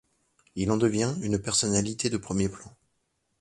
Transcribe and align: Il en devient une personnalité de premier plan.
Il 0.55 0.71
en 0.71 0.77
devient 0.77 1.13
une 1.21 1.37
personnalité 1.39 2.09
de 2.09 2.17
premier 2.17 2.49
plan. 2.49 2.75